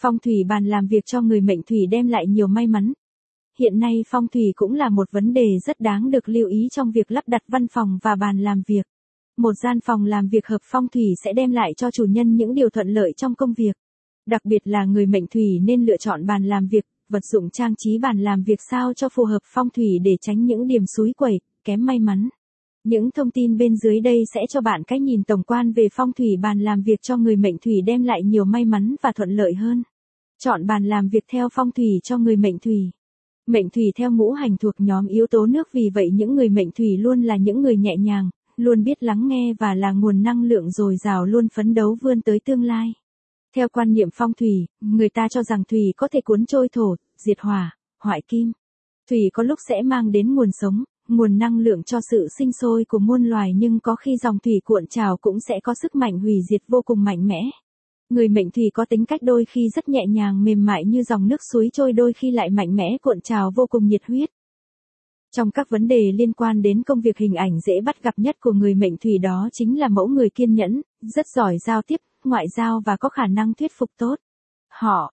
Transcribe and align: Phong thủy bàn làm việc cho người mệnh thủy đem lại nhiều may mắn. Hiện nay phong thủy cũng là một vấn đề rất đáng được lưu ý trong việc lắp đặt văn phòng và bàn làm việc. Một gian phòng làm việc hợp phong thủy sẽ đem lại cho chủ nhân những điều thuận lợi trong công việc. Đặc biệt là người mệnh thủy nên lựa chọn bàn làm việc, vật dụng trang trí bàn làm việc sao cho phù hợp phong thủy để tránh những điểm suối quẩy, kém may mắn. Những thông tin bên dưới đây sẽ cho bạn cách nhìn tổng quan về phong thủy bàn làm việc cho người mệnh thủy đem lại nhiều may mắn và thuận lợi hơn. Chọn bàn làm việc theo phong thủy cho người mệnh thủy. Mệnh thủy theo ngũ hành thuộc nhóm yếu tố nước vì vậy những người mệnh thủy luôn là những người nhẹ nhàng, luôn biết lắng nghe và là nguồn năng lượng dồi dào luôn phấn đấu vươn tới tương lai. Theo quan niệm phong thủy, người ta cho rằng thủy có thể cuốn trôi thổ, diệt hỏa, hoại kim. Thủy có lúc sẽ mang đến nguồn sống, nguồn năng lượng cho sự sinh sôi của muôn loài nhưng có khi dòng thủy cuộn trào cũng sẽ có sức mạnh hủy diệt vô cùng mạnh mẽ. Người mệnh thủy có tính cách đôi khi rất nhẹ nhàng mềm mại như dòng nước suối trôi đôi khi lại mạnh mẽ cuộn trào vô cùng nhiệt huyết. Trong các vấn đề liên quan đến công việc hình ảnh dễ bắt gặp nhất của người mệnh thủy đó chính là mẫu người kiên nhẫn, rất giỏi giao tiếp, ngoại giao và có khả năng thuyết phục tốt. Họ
Phong 0.00 0.18
thủy 0.18 0.44
bàn 0.48 0.64
làm 0.64 0.86
việc 0.86 1.06
cho 1.06 1.22
người 1.22 1.40
mệnh 1.40 1.62
thủy 1.62 1.86
đem 1.90 2.06
lại 2.08 2.26
nhiều 2.26 2.46
may 2.46 2.66
mắn. 2.66 2.92
Hiện 3.58 3.78
nay 3.78 4.04
phong 4.08 4.28
thủy 4.28 4.52
cũng 4.56 4.74
là 4.74 4.88
một 4.88 5.08
vấn 5.12 5.32
đề 5.32 5.58
rất 5.66 5.80
đáng 5.80 6.10
được 6.10 6.28
lưu 6.28 6.48
ý 6.48 6.68
trong 6.72 6.92
việc 6.92 7.10
lắp 7.10 7.24
đặt 7.26 7.42
văn 7.48 7.66
phòng 7.68 7.98
và 8.02 8.14
bàn 8.14 8.38
làm 8.38 8.62
việc. 8.66 8.86
Một 9.36 9.52
gian 9.62 9.78
phòng 9.84 10.04
làm 10.04 10.28
việc 10.28 10.46
hợp 10.46 10.58
phong 10.64 10.88
thủy 10.88 11.14
sẽ 11.24 11.32
đem 11.32 11.50
lại 11.50 11.74
cho 11.76 11.90
chủ 11.90 12.04
nhân 12.04 12.36
những 12.36 12.54
điều 12.54 12.70
thuận 12.70 12.88
lợi 12.88 13.12
trong 13.16 13.34
công 13.34 13.54
việc. 13.54 13.76
Đặc 14.26 14.44
biệt 14.44 14.62
là 14.64 14.84
người 14.84 15.06
mệnh 15.06 15.26
thủy 15.26 15.58
nên 15.62 15.84
lựa 15.84 15.96
chọn 15.96 16.26
bàn 16.26 16.44
làm 16.44 16.66
việc, 16.66 16.84
vật 17.08 17.24
dụng 17.32 17.50
trang 17.50 17.74
trí 17.78 17.98
bàn 17.98 18.20
làm 18.20 18.42
việc 18.42 18.58
sao 18.70 18.94
cho 18.94 19.08
phù 19.08 19.24
hợp 19.24 19.42
phong 19.44 19.70
thủy 19.70 19.98
để 20.04 20.16
tránh 20.20 20.44
những 20.44 20.66
điểm 20.66 20.86
suối 20.96 21.12
quẩy, 21.16 21.40
kém 21.64 21.86
may 21.86 21.98
mắn. 21.98 22.28
Những 22.84 23.10
thông 23.10 23.30
tin 23.30 23.56
bên 23.58 23.76
dưới 23.76 24.00
đây 24.00 24.24
sẽ 24.34 24.40
cho 24.48 24.60
bạn 24.60 24.82
cách 24.82 25.00
nhìn 25.00 25.22
tổng 25.22 25.42
quan 25.42 25.72
về 25.72 25.88
phong 25.92 26.12
thủy 26.12 26.36
bàn 26.42 26.60
làm 26.60 26.82
việc 26.82 27.02
cho 27.02 27.16
người 27.16 27.36
mệnh 27.36 27.58
thủy 27.58 27.82
đem 27.86 28.02
lại 28.02 28.22
nhiều 28.22 28.44
may 28.44 28.64
mắn 28.64 28.94
và 29.02 29.12
thuận 29.12 29.30
lợi 29.30 29.54
hơn. 29.54 29.82
Chọn 30.38 30.66
bàn 30.66 30.84
làm 30.84 31.08
việc 31.08 31.24
theo 31.32 31.48
phong 31.52 31.70
thủy 31.70 32.00
cho 32.02 32.18
người 32.18 32.36
mệnh 32.36 32.58
thủy. 32.58 32.90
Mệnh 33.46 33.70
thủy 33.70 33.92
theo 33.96 34.10
ngũ 34.10 34.32
hành 34.32 34.56
thuộc 34.56 34.74
nhóm 34.78 35.06
yếu 35.06 35.26
tố 35.26 35.46
nước 35.46 35.68
vì 35.72 35.90
vậy 35.94 36.10
những 36.12 36.34
người 36.34 36.48
mệnh 36.48 36.70
thủy 36.70 36.96
luôn 36.96 37.22
là 37.22 37.36
những 37.36 37.62
người 37.62 37.76
nhẹ 37.76 37.96
nhàng, 37.96 38.30
luôn 38.56 38.84
biết 38.84 39.02
lắng 39.02 39.28
nghe 39.28 39.54
và 39.58 39.74
là 39.74 39.92
nguồn 39.92 40.22
năng 40.22 40.44
lượng 40.44 40.70
dồi 40.70 40.96
dào 40.96 41.26
luôn 41.26 41.48
phấn 41.48 41.74
đấu 41.74 41.96
vươn 42.00 42.20
tới 42.20 42.40
tương 42.40 42.62
lai. 42.62 42.92
Theo 43.56 43.68
quan 43.68 43.94
niệm 43.94 44.08
phong 44.14 44.32
thủy, 44.32 44.66
người 44.80 45.08
ta 45.08 45.28
cho 45.28 45.42
rằng 45.42 45.64
thủy 45.64 45.92
có 45.96 46.08
thể 46.08 46.20
cuốn 46.20 46.46
trôi 46.46 46.68
thổ, 46.68 46.96
diệt 47.18 47.40
hỏa, 47.40 47.76
hoại 48.02 48.22
kim. 48.28 48.52
Thủy 49.10 49.30
có 49.32 49.42
lúc 49.42 49.58
sẽ 49.68 49.82
mang 49.82 50.12
đến 50.12 50.34
nguồn 50.34 50.52
sống, 50.52 50.84
nguồn 51.08 51.38
năng 51.38 51.58
lượng 51.58 51.82
cho 51.82 51.98
sự 52.10 52.26
sinh 52.38 52.52
sôi 52.52 52.84
của 52.88 52.98
muôn 52.98 53.24
loài 53.24 53.52
nhưng 53.56 53.80
có 53.80 53.96
khi 53.96 54.16
dòng 54.16 54.38
thủy 54.38 54.60
cuộn 54.64 54.86
trào 54.86 55.16
cũng 55.16 55.40
sẽ 55.40 55.60
có 55.62 55.74
sức 55.82 55.94
mạnh 55.94 56.18
hủy 56.18 56.40
diệt 56.50 56.62
vô 56.68 56.82
cùng 56.82 57.04
mạnh 57.04 57.26
mẽ. 57.26 57.40
Người 58.10 58.28
mệnh 58.28 58.50
thủy 58.50 58.64
có 58.74 58.84
tính 58.84 59.04
cách 59.06 59.20
đôi 59.22 59.44
khi 59.44 59.68
rất 59.68 59.88
nhẹ 59.88 60.06
nhàng 60.08 60.44
mềm 60.44 60.64
mại 60.64 60.84
như 60.84 61.02
dòng 61.02 61.28
nước 61.28 61.40
suối 61.52 61.68
trôi 61.72 61.92
đôi 61.92 62.12
khi 62.12 62.30
lại 62.30 62.50
mạnh 62.50 62.76
mẽ 62.76 62.96
cuộn 63.02 63.20
trào 63.20 63.50
vô 63.56 63.66
cùng 63.66 63.86
nhiệt 63.86 64.02
huyết. 64.06 64.30
Trong 65.36 65.50
các 65.50 65.70
vấn 65.70 65.88
đề 65.88 66.12
liên 66.12 66.32
quan 66.32 66.62
đến 66.62 66.82
công 66.82 67.00
việc 67.00 67.18
hình 67.18 67.34
ảnh 67.34 67.60
dễ 67.60 67.80
bắt 67.80 68.02
gặp 68.02 68.14
nhất 68.16 68.36
của 68.40 68.52
người 68.52 68.74
mệnh 68.74 68.96
thủy 68.96 69.18
đó 69.18 69.48
chính 69.52 69.80
là 69.80 69.88
mẫu 69.88 70.06
người 70.06 70.30
kiên 70.30 70.54
nhẫn, 70.54 70.82
rất 71.00 71.26
giỏi 71.36 71.56
giao 71.66 71.82
tiếp, 71.82 72.00
ngoại 72.24 72.46
giao 72.56 72.82
và 72.86 72.96
có 72.96 73.08
khả 73.08 73.26
năng 73.26 73.54
thuyết 73.54 73.72
phục 73.78 73.90
tốt. 73.98 74.14
Họ 74.68 75.06